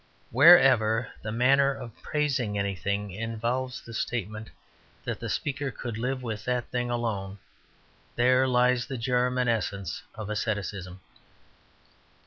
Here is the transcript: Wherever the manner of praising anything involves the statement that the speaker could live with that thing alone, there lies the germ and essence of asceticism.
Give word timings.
Wherever 0.31 1.09
the 1.21 1.31
manner 1.31 1.71
of 1.75 1.95
praising 2.01 2.57
anything 2.57 3.11
involves 3.11 3.79
the 3.81 3.93
statement 3.93 4.49
that 5.03 5.19
the 5.19 5.29
speaker 5.29 5.69
could 5.69 5.95
live 5.99 6.23
with 6.23 6.43
that 6.45 6.65
thing 6.71 6.89
alone, 6.89 7.37
there 8.15 8.47
lies 8.47 8.87
the 8.87 8.97
germ 8.97 9.37
and 9.37 9.47
essence 9.47 10.01
of 10.15 10.27
asceticism. 10.31 11.01